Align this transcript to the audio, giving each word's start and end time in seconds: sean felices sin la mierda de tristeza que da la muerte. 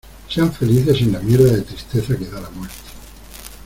sean 0.27 0.49
felices 0.51 0.97
sin 0.97 1.11
la 1.13 1.19
mierda 1.19 1.43
de 1.51 1.61
tristeza 1.61 2.17
que 2.17 2.25
da 2.27 2.41
la 2.41 2.49
muerte. 2.49 2.85